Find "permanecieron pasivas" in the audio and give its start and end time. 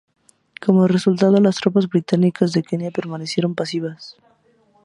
2.89-4.17